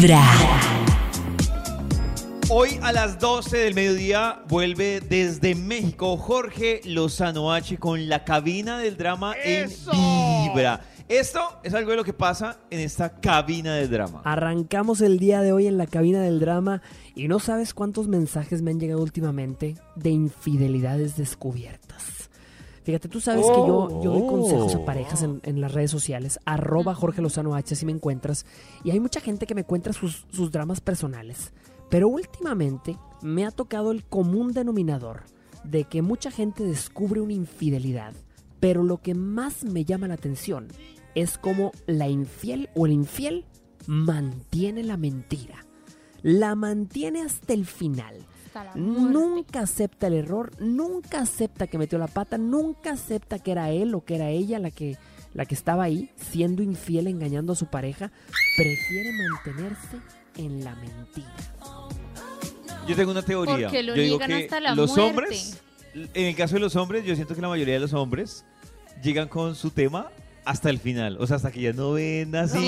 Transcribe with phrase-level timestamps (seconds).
[0.00, 0.22] Vibra.
[2.50, 8.78] Hoy a las 12 del mediodía vuelve desde México Jorge Lozano H con la cabina
[8.78, 10.82] del drama en Vibra.
[11.08, 14.22] Esto es algo de lo que pasa en esta cabina del drama.
[14.24, 16.80] Arrancamos el día de hoy en la cabina del drama
[17.16, 21.87] y no sabes cuántos mensajes me han llegado últimamente de infidelidades descubiertas.
[22.88, 26.40] Fíjate, tú sabes que yo, yo doy consejos a parejas en, en las redes sociales,
[26.46, 28.46] arroba Jorge Lozano H si me encuentras,
[28.82, 31.52] y hay mucha gente que me cuenta sus, sus dramas personales.
[31.90, 35.24] Pero últimamente me ha tocado el común denominador
[35.64, 38.14] de que mucha gente descubre una infidelidad,
[38.58, 40.68] pero lo que más me llama la atención
[41.14, 43.44] es cómo la infiel o el infiel
[43.86, 45.66] mantiene la mentira.
[46.22, 48.14] La mantiene hasta el final.
[48.60, 49.12] Hasta la muerte.
[49.12, 53.94] Nunca acepta el error, nunca acepta que metió la pata, nunca acepta que era él
[53.94, 54.96] o que era ella la que,
[55.34, 58.10] la que estaba ahí, siendo infiel, engañando a su pareja.
[58.56, 59.98] Prefiere mantenerse
[60.36, 61.32] en la mentira.
[62.86, 63.68] Yo tengo una teoría.
[63.68, 65.02] Porque lo yo digo niegan que hasta la los muerte.
[65.10, 65.60] hombres,
[65.94, 68.44] en el caso de los hombres, yo siento que la mayoría de los hombres
[69.02, 70.10] llegan con su tema
[70.44, 71.18] hasta el final.
[71.20, 72.58] O sea, hasta que ya no ven así.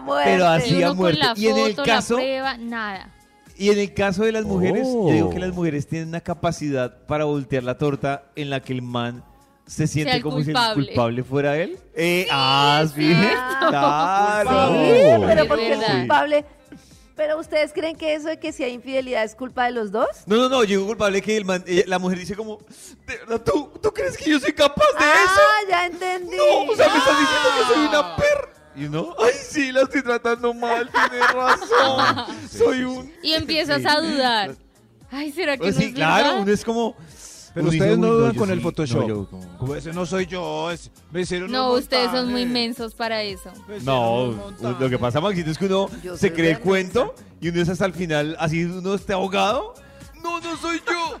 [0.00, 0.30] muerte.
[0.30, 1.20] Pero así a muerte.
[1.36, 3.10] Y en el caso- prueba, nada.
[3.56, 5.08] Y en el caso de las mujeres, Oh.
[5.08, 8.72] yo digo que las mujeres tienen una capacidad para voltear la torta en la que
[8.72, 9.22] el man
[9.66, 11.22] se siente como si el culpable.
[11.24, 11.78] fuera él.
[11.94, 13.12] Eh, ah, sí.
[13.14, 14.74] Ah, Claro.
[14.84, 16.44] Sí, pero porque es culpable.
[17.16, 20.08] Pero ustedes creen que eso de que si hay infidelidad es culpa de los dos?
[20.26, 22.58] No, no, no, yo digo culpable que el man, ella- la mujer dice como,
[23.06, 25.70] ¿de verdad tú, tú crees que yo soy capaz de ah, eso?
[25.70, 26.36] ya entendí.
[26.36, 28.33] No, o sea, me estás diciendo que soy una perra.
[28.76, 32.26] Y uno, ay, sí, la estoy tratando mal, tienes razón.
[32.50, 33.12] soy un...
[33.22, 34.56] Y empiezas a dudar.
[35.10, 36.42] Ay, ¿será que Pues no sí, es claro, verdad?
[36.42, 36.96] uno es como...
[37.54, 38.62] Pero uno dice, ustedes no "Uy, dudan yo con el sí".
[38.64, 39.00] Photoshop.
[39.02, 42.40] No, yo como- Como ese no soy yo, es- me hicieron No, ustedes son muy
[42.44, 42.46] montaje.
[42.46, 43.52] mensos para eso.
[43.68, 46.58] Me hicieron No, lo que pasa, Maxito, es que uno Yo se soy cree el
[46.58, 49.74] cuento y uno es hasta el final, así uno esté ahogado.
[50.20, 51.20] No, no soy yo.